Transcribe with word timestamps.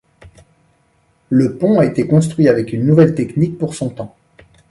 Le 1.29 1.59
pont 1.59 1.77
a 1.77 1.85
été 1.85 2.07
construit 2.07 2.49
avec 2.49 2.73
une 2.73 2.87
nouvelle 2.87 3.13
technique 3.13 3.59
pour 3.59 3.75
son 3.75 3.91
temps. 3.91 4.15